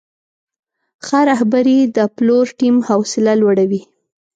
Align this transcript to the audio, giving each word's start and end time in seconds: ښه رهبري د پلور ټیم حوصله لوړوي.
ښه 1.05 1.19
رهبري 1.29 1.79
د 1.95 1.97
پلور 2.15 2.45
ټیم 2.59 2.75
حوصله 2.87 3.33
لوړوي. 3.41 3.81